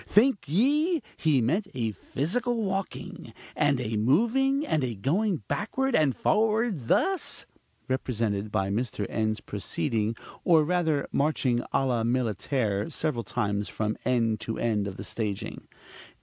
[0.07, 6.17] Think ye he meant a physical walking, and a moving, and a going backward and
[6.17, 7.45] forward thus?
[7.87, 9.05] (represented by Mr.
[9.09, 14.97] N.'s proceeding, or rather marching, à la militaire, several times from end to end of
[14.97, 15.67] the staging).